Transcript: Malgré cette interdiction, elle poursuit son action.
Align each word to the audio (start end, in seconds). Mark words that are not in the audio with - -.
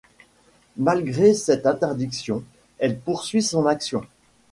Malgré 0.77 1.35
cette 1.35 1.67
interdiction, 1.67 2.43
elle 2.79 2.97
poursuit 2.97 3.43
son 3.43 3.67
action. 3.67 4.01